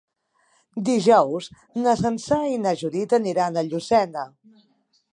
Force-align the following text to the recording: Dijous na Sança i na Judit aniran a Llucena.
Dijous 0.87 1.51
na 1.83 1.95
Sança 2.01 2.41
i 2.55 2.59
na 2.65 2.75
Judit 2.83 3.17
aniran 3.21 3.63
a 3.63 3.67
Llucena. 3.71 4.29